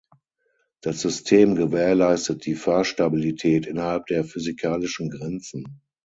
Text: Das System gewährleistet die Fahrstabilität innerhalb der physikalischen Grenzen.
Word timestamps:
Das 0.81 1.01
System 1.01 1.53
gewährleistet 1.53 2.47
die 2.47 2.55
Fahrstabilität 2.55 3.67
innerhalb 3.67 4.07
der 4.07 4.23
physikalischen 4.23 5.11
Grenzen. 5.11 5.79